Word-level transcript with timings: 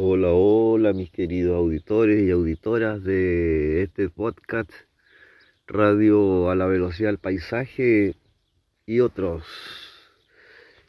Hola, 0.00 0.28
hola 0.30 0.92
mis 0.92 1.10
queridos 1.10 1.56
auditores 1.56 2.22
y 2.22 2.30
auditoras 2.30 3.02
de 3.02 3.82
este 3.82 4.08
podcast 4.08 4.70
Radio 5.66 6.50
a 6.50 6.54
la 6.54 6.66
velocidad 6.66 7.08
del 7.08 7.18
paisaje 7.18 8.14
y 8.86 9.00
otros 9.00 9.42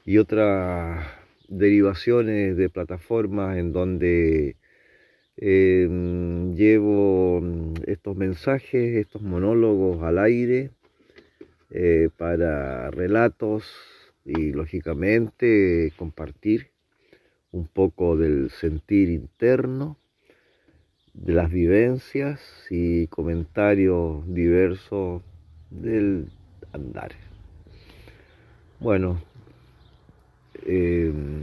y 0.06 0.20
otras 0.20 1.08
derivaciones 1.48 2.56
de 2.56 2.70
plataformas 2.70 3.58
en 3.58 3.74
donde 3.74 4.58
em, 5.38 6.54
llevo 6.54 7.42
estos 7.88 8.16
mensajes, 8.16 8.96
estos 8.96 9.24
monólogos 9.24 10.04
al 10.04 10.20
aire 10.20 10.70
eh, 11.72 12.10
para 12.16 12.92
relatos 12.92 13.74
y 14.24 14.52
lógicamente 14.52 15.94
compartir 15.98 16.70
un 17.52 17.68
poco 17.68 18.16
del 18.18 18.50
sentir 18.52 19.10
interno, 19.10 19.98
de 21.14 21.34
las 21.34 21.52
vivencias 21.52 22.42
y 22.70 23.08
comentarios 23.08 24.24
diversos 24.34 25.22
del 25.70 26.32
andar. 26.72 27.12
Bueno, 28.80 29.22
em, 30.66 31.42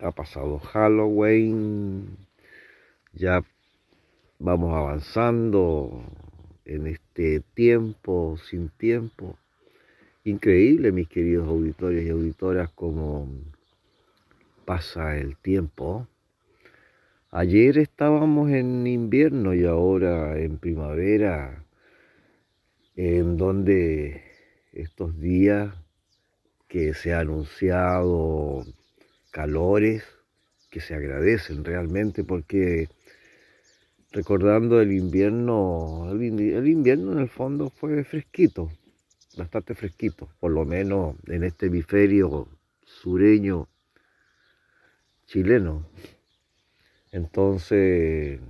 ha 0.00 0.10
pasado 0.10 0.58
Halloween, 0.58 2.16
ya 3.12 3.42
vamos 4.38 4.74
avanzando 4.74 6.02
en 6.64 6.86
este 6.86 7.40
tiempo 7.54 8.36
sin 8.50 8.68
tiempo. 8.68 9.38
Increíble, 10.24 10.92
mis 10.92 11.08
queridos 11.08 11.46
auditores 11.48 12.04
y 12.06 12.10
auditoras, 12.10 12.70
como 12.70 13.28
pasa 14.64 15.16
el 15.16 15.36
tiempo. 15.36 16.08
Ayer 17.30 17.78
estábamos 17.78 18.50
en 18.50 18.86
invierno 18.86 19.54
y 19.54 19.64
ahora 19.64 20.38
en 20.38 20.58
primavera, 20.58 21.64
en 22.96 23.36
donde 23.36 24.22
estos 24.72 25.18
días 25.20 25.74
que 26.68 26.94
se 26.94 27.12
ha 27.12 27.20
anunciado 27.20 28.64
calores 29.30 30.04
que 30.70 30.80
se 30.80 30.94
agradecen 30.94 31.64
realmente 31.64 32.24
porque 32.24 32.88
recordando 34.10 34.80
el 34.80 34.92
invierno, 34.92 36.08
el 36.10 36.68
invierno 36.68 37.12
en 37.12 37.18
el 37.18 37.28
fondo 37.28 37.70
fue 37.70 38.02
fresquito, 38.04 38.70
bastante 39.36 39.74
fresquito, 39.74 40.28
por 40.40 40.52
lo 40.52 40.64
menos 40.64 41.16
en 41.26 41.44
este 41.44 41.66
hemisferio 41.66 42.48
sureño 42.84 43.68
chileno. 45.26 45.86
Entonces, 47.12 48.40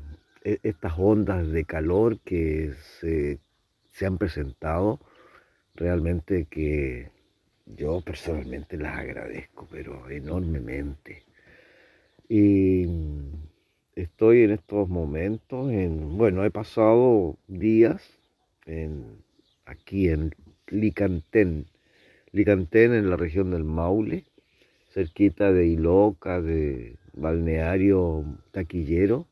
e, 0.44 0.58
estas 0.62 0.94
ondas 0.98 1.50
de 1.50 1.64
calor 1.64 2.20
que 2.20 2.72
se, 3.00 3.41
han 4.05 4.19
presentado, 4.19 5.00
realmente 5.75 6.47
que 6.47 7.11
yo 7.66 8.00
personalmente 8.03 8.77
las 8.77 8.98
agradezco, 8.98 9.66
pero 9.70 10.11
enormemente. 10.11 11.25
Y 12.28 12.86
estoy 13.94 14.42
en 14.42 14.50
estos 14.53 14.88
momentos, 14.88 15.70
en, 15.72 16.16
bueno, 16.19 16.44
he 16.44 16.50
pasado 16.50 17.38
días 17.48 18.03
en, 18.66 19.22
aquí 19.66 20.09
en 20.09 20.34
Licantén, 20.69 21.66
Licantén 22.33 22.92
en 22.94 23.11
la 23.11 23.16
región 23.16 23.50
del 23.50 23.64
Maule, 23.64 24.25
cerquita 24.95 25.53
de 25.53 25.67
Iloca, 25.67 26.41
de 26.41 26.97
balneario 27.14 28.25
taquillero, 28.53 29.27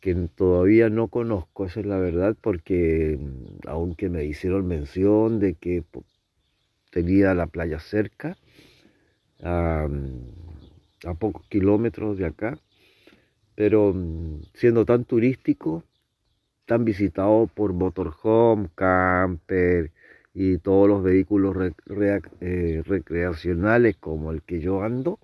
que 0.00 0.14
todavía 0.34 0.90
no 0.90 1.06
conozco, 1.06 1.66
esa 1.66 1.80
es 1.80 1.86
la 1.86 1.98
verdad, 1.98 2.36
porque 2.40 3.16
mm, 3.18 3.68
aunque 3.68 4.08
me 4.10 4.24
hicieron 4.24 4.66
mención 4.66 5.38
de 5.38 5.54
que 5.54 5.84
tenía 6.90 7.32
la 7.34 7.46
playa 7.46 7.78
cerca, 7.78 8.36
a, 9.40 9.86
mm, 9.88 11.08
a 11.08 11.14
pocos 11.14 11.46
kilómetros 11.48 12.18
de 12.18 12.26
acá, 12.26 12.58
pero 13.54 13.92
mm, 13.94 14.40
siendo 14.52 14.84
tan 14.84 15.04
turístico, 15.04 15.84
tan 16.66 16.84
visitado 16.84 17.46
por 17.54 17.72
motorhome, 17.72 18.68
camper, 18.74 19.92
y 20.34 20.58
todos 20.58 20.88
los 20.88 21.02
vehículos 21.02 21.56
eh, 22.40 22.82
recreacionales 22.84 23.96
como 23.96 24.32
el 24.32 24.42
que 24.42 24.60
yo 24.60 24.82
ando, 24.82 25.20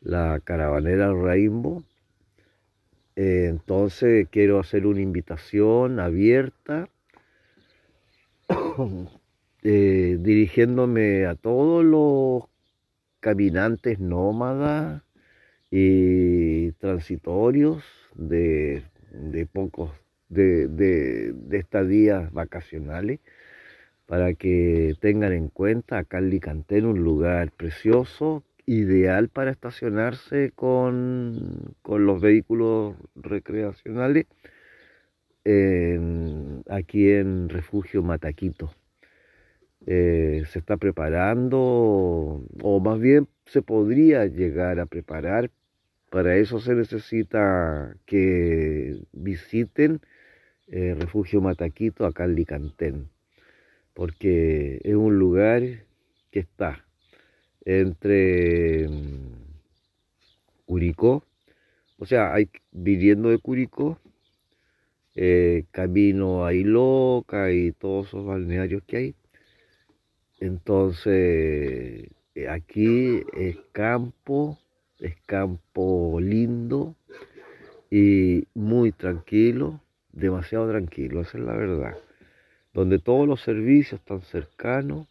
la 0.00 0.40
caravanera 0.42 1.12
Rainbow. 1.12 1.82
Eh, 3.16 3.46
entonces 3.50 4.28
quiero 4.30 4.60
hacer 4.60 4.86
una 4.86 5.00
invitación 5.00 5.98
abierta, 5.98 6.88
eh, 9.64 10.16
dirigiéndome 10.20 11.26
a 11.26 11.34
todos 11.34 11.84
los 11.84 12.44
caminantes 13.18 13.98
nómadas 13.98 15.02
y 15.70 16.70
transitorios 16.72 17.82
de, 18.14 18.84
pocos 19.52 19.90
de, 20.28 20.68
de, 20.68 21.32
de 21.32 21.58
estadías 21.58 22.32
vacacionales 22.32 23.20
para 24.06 24.34
que 24.34 24.94
tengan 25.00 25.32
en 25.32 25.48
cuenta 25.48 25.98
acá 25.98 26.18
en 26.18 26.30
Licantén 26.30 26.86
un 26.86 27.02
lugar 27.02 27.52
precioso, 27.52 28.44
ideal 28.66 29.28
para 29.28 29.50
estacionarse 29.50 30.52
con, 30.54 31.74
los 31.84 32.20
vehículos 32.20 32.94
recreacionales 33.16 34.26
aquí 36.68 37.10
en 37.10 37.48
Refugio 37.48 38.02
Mataquito. 38.02 38.72
Eh, 39.86 40.44
se 40.46 40.60
está 40.60 40.76
preparando, 40.76 41.58
o 42.62 42.80
más 42.80 43.00
bien 43.00 43.26
se 43.46 43.62
podría 43.62 44.26
llegar 44.26 44.78
a 44.78 44.86
preparar. 44.86 45.50
Para 46.10 46.36
eso 46.36 46.60
se 46.60 46.74
necesita 46.74 47.96
que 48.06 49.00
visiten 49.12 50.00
eh, 50.68 50.94
Refugio 50.98 51.40
Mataquito 51.40 52.06
acá 52.06 52.24
en 52.24 52.34
Licantén 52.36 53.08
porque 53.94 54.80
es 54.82 54.94
un 54.94 55.18
lugar 55.18 55.62
que 56.30 56.40
está 56.40 56.84
entre 57.64 58.88
mm, 58.88 59.42
Curicó, 60.64 61.24
o 61.98 62.06
sea, 62.06 62.32
hay 62.34 62.48
viviendo 62.70 63.28
de 63.28 63.38
Curicó, 63.38 63.98
eh, 65.14 65.64
camino 65.70 66.46
a 66.46 66.54
Iloca 66.54 67.52
y 67.52 67.72
todos 67.72 68.08
esos 68.08 68.24
balnearios 68.24 68.82
que 68.84 68.96
hay. 68.96 69.14
Entonces, 70.40 72.08
eh, 72.34 72.48
aquí 72.48 73.22
es 73.34 73.58
campo, 73.72 74.58
es 74.98 75.14
campo 75.26 76.18
lindo 76.20 76.96
y 77.90 78.46
muy 78.54 78.92
tranquilo, 78.92 79.80
demasiado 80.12 80.68
tranquilo, 80.68 81.20
esa 81.20 81.38
es 81.38 81.44
la 81.44 81.52
verdad 81.54 81.96
donde 82.72 82.98
todos 82.98 83.26
los 83.28 83.40
servicios 83.42 84.00
están 84.00 84.22
cercanos 84.22 85.06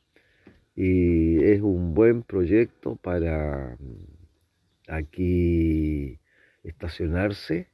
y 0.75 1.43
es 1.43 1.61
un 1.61 1.93
buen 1.93 2.23
proyecto 2.23 2.95
para 2.95 3.77
mm, 3.79 4.91
aquí 4.91 6.19
estacionarse 6.63 7.67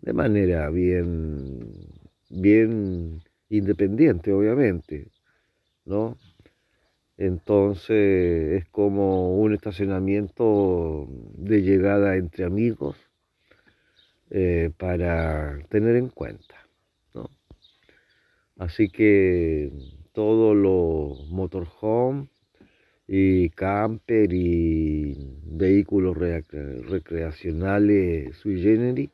de 0.00 0.12
manera 0.12 0.70
bien, 0.70 1.58
bien 2.30 3.22
independiente, 3.48 4.32
obviamente, 4.32 5.08
¿no? 5.84 6.16
Entonces 7.16 8.62
es 8.62 8.68
como 8.68 9.36
un 9.40 9.52
estacionamiento 9.52 11.08
de 11.34 11.62
llegada 11.62 12.16
entre 12.16 12.44
amigos 12.44 12.96
eh, 14.30 14.70
para 14.76 15.58
tener 15.68 15.96
en 15.96 16.10
cuenta. 16.10 16.54
Así 18.58 18.88
que 18.88 19.70
todos 20.12 20.56
los 20.56 21.30
motorhome 21.30 22.28
y 23.06 23.50
camper 23.50 24.32
y 24.32 25.16
vehículos 25.44 26.16
recreacionales 26.18 28.36
sui 28.36 28.60
generis, 28.60 29.10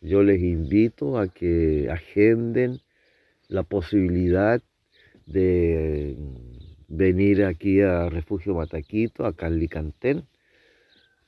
yo 0.00 0.24
les 0.24 0.42
invito 0.42 1.16
a 1.16 1.28
que 1.28 1.88
agenden 1.90 2.80
la 3.48 3.62
posibilidad 3.62 4.60
de 5.26 6.16
venir 6.88 7.44
aquí 7.44 7.82
a 7.82 8.08
Refugio 8.08 8.56
Mataquito, 8.56 9.26
a 9.26 9.34
Calicantén, 9.34 10.26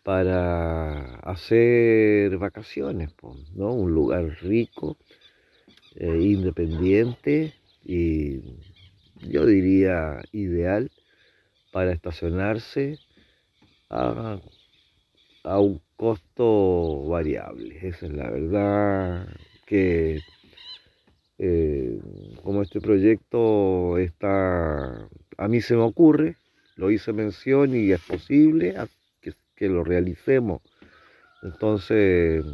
para 0.02 1.20
hacer 1.20 2.36
vacaciones, 2.38 3.14
¿no? 3.54 3.74
un 3.74 3.92
lugar 3.92 4.24
rico 4.42 4.96
eh, 6.00 6.18
independiente 6.20 7.52
y 7.84 8.40
yo 9.28 9.44
diría 9.46 10.22
ideal 10.32 10.90
para 11.72 11.92
estacionarse 11.92 12.98
a, 13.90 14.38
a 15.44 15.60
un 15.60 15.80
costo 15.96 17.04
variable. 17.08 17.78
Esa 17.82 18.06
es 18.06 18.12
la 18.12 18.30
verdad 18.30 19.28
que 19.66 20.20
eh, 21.38 22.00
como 22.44 22.62
este 22.62 22.80
proyecto 22.80 23.98
está, 23.98 25.08
a 25.36 25.48
mí 25.48 25.60
se 25.60 25.74
me 25.74 25.82
ocurre, 25.82 26.36
lo 26.76 26.90
hice 26.92 27.12
mención 27.12 27.74
y 27.74 27.90
es 27.90 28.00
posible 28.00 28.76
que, 29.20 29.32
que 29.56 29.68
lo 29.68 29.82
realicemos. 29.82 30.62
Entonces, 31.42 32.44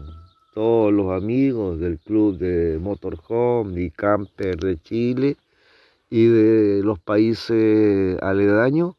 todos 0.55 0.93
los 0.93 1.11
amigos 1.13 1.81
del 1.81 1.99
club 1.99 2.39
de 2.39 2.79
motorhome 2.81 3.83
y 3.83 3.91
camper 3.91 4.57
de 4.59 4.81
Chile 4.81 5.37
y 6.11 6.27
de 6.27 6.83
los 6.85 6.99
países 7.01 8.19
aledaños 8.23 8.95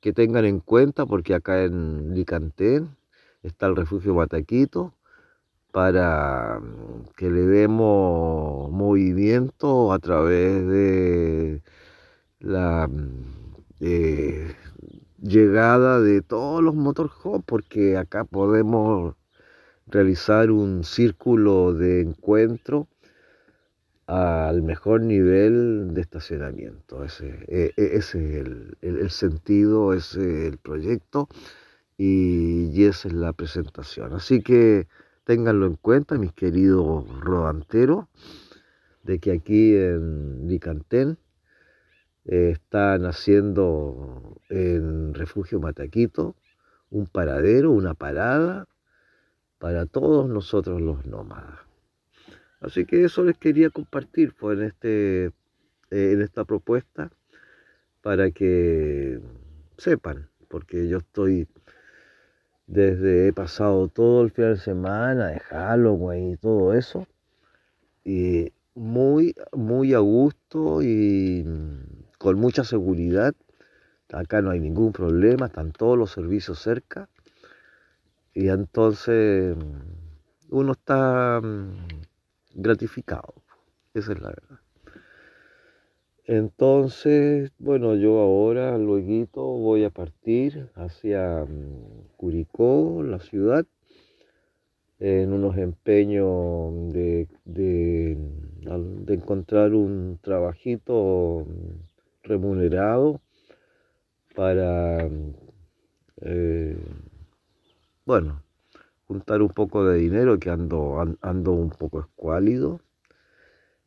que 0.00 0.12
tengan 0.12 0.44
en 0.44 0.60
cuenta, 0.60 1.06
porque 1.06 1.34
acá 1.34 1.64
en 1.64 2.14
Licantén 2.14 2.96
está 3.42 3.66
el 3.66 3.76
refugio 3.76 4.14
Mataquito, 4.14 4.94
para 5.72 6.60
que 7.16 7.30
le 7.30 7.42
demos 7.46 8.70
movimiento 8.70 9.92
a 9.92 9.98
través 10.00 10.66
de 10.68 11.62
la 12.40 12.90
eh, 13.80 14.54
llegada 15.22 16.00
de 16.00 16.22
todos 16.22 16.62
los 16.62 16.74
motorhomes, 16.74 17.42
porque 17.46 17.96
acá 17.96 18.24
podemos 18.24 19.14
realizar 19.90 20.50
un 20.50 20.84
círculo 20.84 21.74
de 21.74 22.00
encuentro 22.00 22.88
al 24.06 24.62
mejor 24.62 25.02
nivel 25.02 25.94
de 25.94 26.00
estacionamiento. 26.00 27.04
Ese, 27.04 27.44
e, 27.48 27.72
e, 27.76 27.96
es 27.96 28.14
el, 28.14 28.76
sentido, 29.10 29.94
ese 29.94 30.20
es 30.20 30.52
el 30.52 30.58
proyecto 30.58 31.28
y, 31.96 32.70
y, 32.72 32.84
esa 32.84 33.08
es 33.08 33.14
la 33.14 33.32
presentación. 33.32 34.12
Así 34.14 34.42
que 34.42 34.88
ténganlo 35.24 35.66
en 35.66 35.76
cuenta, 35.76 36.18
mis 36.18 36.32
queridos 36.32 37.04
rodanteros, 37.20 38.06
de 39.02 39.18
que 39.18 39.32
aquí 39.32 39.76
en 39.76 40.48
Licantén 40.48 41.18
eh, 42.24 42.50
están 42.52 43.06
haciendo 43.06 44.40
en 44.48 45.14
Refugio 45.14 45.60
Mataquito 45.60 46.36
un 46.90 47.06
paradero, 47.06 47.70
una 47.70 47.94
parada 47.94 48.66
para 49.60 49.84
todos 49.84 50.26
nosotros 50.26 50.80
los 50.80 51.04
nómadas. 51.04 51.60
Así 52.60 52.86
que 52.86 53.04
eso 53.04 53.22
les 53.22 53.36
quería 53.36 53.68
compartir 53.68 54.34
pues, 54.34 54.58
en, 54.58 54.64
este, 54.64 55.26
eh, 55.26 55.32
en 55.90 56.22
esta 56.22 56.44
propuesta 56.44 57.10
para 58.00 58.30
que 58.30 59.20
sepan, 59.76 60.30
porque 60.48 60.88
yo 60.88 60.98
estoy 60.98 61.46
desde, 62.66 63.28
he 63.28 63.32
pasado 63.34 63.88
todo 63.88 64.22
el 64.22 64.30
fin 64.30 64.46
de 64.46 64.56
semana 64.56 65.26
de 65.28 65.40
Halloween 65.40 66.30
y 66.30 66.36
todo 66.38 66.72
eso, 66.72 67.06
y 68.02 68.52
muy, 68.74 69.34
muy 69.52 69.92
a 69.92 69.98
gusto 69.98 70.80
y 70.82 71.44
con 72.18 72.38
mucha 72.38 72.64
seguridad. 72.64 73.34
Acá 74.10 74.40
no 74.40 74.50
hay 74.50 74.60
ningún 74.60 74.92
problema, 74.92 75.46
están 75.46 75.72
todos 75.72 75.98
los 75.98 76.10
servicios 76.10 76.58
cerca 76.60 77.08
y 78.34 78.48
entonces 78.48 79.56
mm, 79.56 80.50
uno 80.50 80.72
está 80.72 81.40
mm, 81.42 81.76
gratificado, 82.54 83.34
esa 83.94 84.12
es 84.12 84.20
la 84.20 84.28
verdad. 84.28 84.60
Entonces, 86.26 87.50
bueno, 87.58 87.96
yo 87.96 88.20
ahora, 88.20 88.78
luego 88.78 89.58
voy 89.58 89.84
a 89.84 89.90
partir 89.90 90.70
hacia 90.76 91.44
mm, 91.44 92.16
Curicó, 92.16 93.02
la 93.02 93.18
ciudad, 93.18 93.66
en 95.00 95.32
unos 95.32 95.56
empeños 95.56 96.92
de, 96.92 97.26
de, 97.44 98.16
encontrar 99.08 99.72
un 99.74 100.18
trabajito 100.22 101.46
remunerado 102.22 103.20
para 104.36 105.08
eh, 106.20 106.76
bueno, 108.04 108.42
juntar 109.06 109.42
un 109.42 109.50
poco 109.50 109.84
de 109.84 109.98
dinero 109.98 110.38
que 110.38 110.50
ando, 110.50 111.16
ando 111.20 111.52
un 111.52 111.70
poco 111.70 112.00
escuálido 112.00 112.80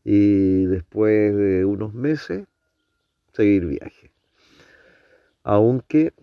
y 0.03 0.65
después 0.65 1.35
de 1.35 1.65
unos 1.65 1.93
meses 1.93 2.45
seguir 3.31 3.65
viaje. 3.65 4.11
Aunque 5.43 6.13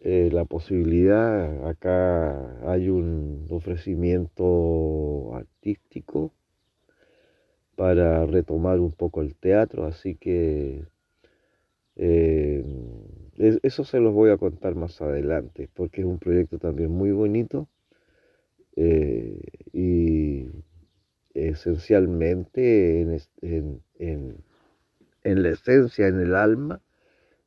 eh, 0.00 0.30
la 0.32 0.44
posibilidad, 0.44 1.68
acá 1.68 2.70
hay 2.70 2.88
un 2.88 3.46
ofrecimiento 3.50 5.34
artístico 5.34 6.32
para 7.74 8.24
retomar 8.26 8.78
un 8.80 8.92
poco 8.92 9.20
el 9.20 9.34
teatro, 9.34 9.84
así 9.84 10.14
que 10.14 10.86
eh, 11.96 12.64
eso 13.38 13.84
se 13.84 14.00
los 14.00 14.12
voy 14.12 14.30
a 14.30 14.38
contar 14.38 14.74
más 14.74 15.00
adelante, 15.00 15.68
porque 15.74 16.00
es 16.00 16.06
un 16.06 16.18
proyecto 16.18 16.58
también 16.58 16.90
muy 16.90 17.12
bonito 17.12 17.68
eh, 18.76 19.40
y 19.72 20.48
esencialmente 21.34 23.02
en, 23.42 23.82
en, 25.22 25.42
la 25.42 25.48
esencia, 25.50 26.08
en 26.08 26.20
el 26.20 26.34
alma, 26.34 26.80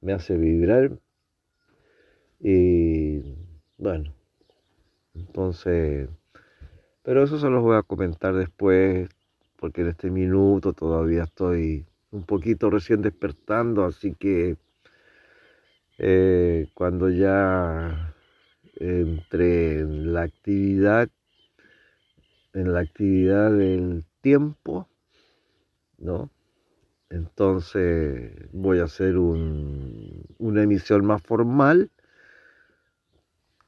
me 0.01 0.13
hace 0.13 0.37
vibrar. 0.37 0.99
Y 2.39 3.35
bueno, 3.77 4.13
entonces, 5.13 6.09
pero 7.03 7.23
eso 7.23 7.39
se 7.39 7.49
los 7.49 7.63
voy 7.63 7.77
a 7.77 7.83
comentar 7.83 8.35
después, 8.35 9.09
porque 9.55 9.81
en 9.81 9.87
este 9.87 10.09
minuto 10.11 10.73
todavía 10.73 11.23
estoy 11.23 11.85
un 12.11 12.23
poquito 12.23 12.69
recién 12.69 13.01
despertando, 13.01 13.85
así 13.85 14.13
que 14.13 14.57
eh, 15.99 16.67
cuando 16.73 17.09
ya 17.09 18.15
entre 18.77 19.79
en 19.79 20.13
la 20.13 20.23
actividad, 20.23 21.09
en 22.53 22.73
la 22.73 22.79
actividad 22.79 23.51
del 23.51 24.05
tiempo, 24.21 24.87
¿no? 25.97 26.31
Entonces 27.09 28.31
voy 28.53 28.79
a 28.79 28.85
hacer 28.85 29.17
una 29.17 30.63
emisión 30.63 31.05
más 31.05 31.21
formal, 31.21 31.91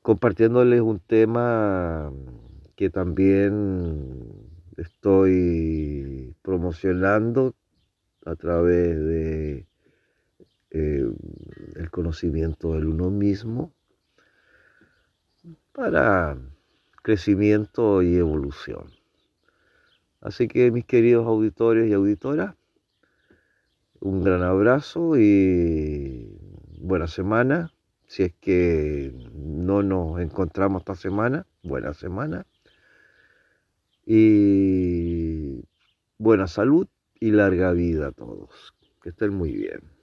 compartiéndoles 0.01 0.79
un 0.81 0.99
tema 0.99 2.13
que 2.75 2.89
también 2.89 4.51
estoy 4.77 6.33
promocionando 6.41 7.55
a 8.25 8.35
través 8.35 8.97
de 8.97 9.67
eh, 10.71 11.11
el 11.75 11.89
conocimiento 11.89 12.73
del 12.73 12.87
uno 12.87 13.09
mismo 13.09 13.73
para 15.71 16.37
crecimiento 17.01 18.01
y 18.01 18.15
evolución. 18.15 18.91
Así 20.21 20.47
que 20.47 20.71
mis 20.71 20.85
queridos 20.85 21.25
auditores 21.25 21.89
y 21.89 21.93
auditoras, 21.93 22.55
un 23.99 24.23
gran 24.23 24.43
abrazo 24.43 25.17
y 25.17 26.37
buena 26.79 27.07
semana. 27.07 27.73
Si 28.07 28.23
es 28.23 28.33
que 28.41 29.13
no 29.33 29.83
nos 29.83 30.19
encontramos 30.19 30.81
esta 30.81 30.95
semana, 30.95 31.45
buena 31.63 31.93
semana. 31.93 32.45
Y 34.05 35.63
buena 36.17 36.47
salud 36.47 36.87
y 37.19 37.31
larga 37.31 37.71
vida 37.71 38.07
a 38.07 38.11
todos. 38.11 38.73
Que 39.01 39.09
estén 39.09 39.33
muy 39.33 39.53
bien. 39.53 40.00